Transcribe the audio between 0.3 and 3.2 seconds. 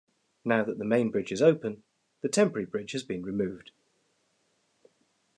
Now that the main bridge is open, the temporary bridge has